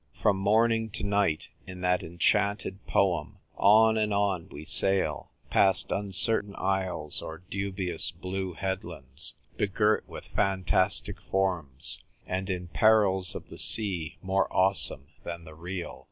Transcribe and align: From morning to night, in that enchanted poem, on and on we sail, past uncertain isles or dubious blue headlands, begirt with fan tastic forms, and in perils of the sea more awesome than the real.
From 0.19 0.37
morning 0.39 0.89
to 0.93 1.03
night, 1.03 1.49
in 1.67 1.81
that 1.81 2.01
enchanted 2.01 2.87
poem, 2.87 3.37
on 3.55 3.99
and 3.99 4.11
on 4.11 4.49
we 4.49 4.65
sail, 4.65 5.29
past 5.51 5.91
uncertain 5.91 6.55
isles 6.57 7.21
or 7.21 7.43
dubious 7.51 8.09
blue 8.09 8.53
headlands, 8.53 9.35
begirt 9.57 10.09
with 10.09 10.29
fan 10.29 10.63
tastic 10.63 11.19
forms, 11.29 12.01
and 12.25 12.49
in 12.49 12.67
perils 12.69 13.35
of 13.35 13.49
the 13.49 13.59
sea 13.59 14.17
more 14.23 14.47
awesome 14.51 15.05
than 15.23 15.43
the 15.43 15.53
real. 15.53 15.99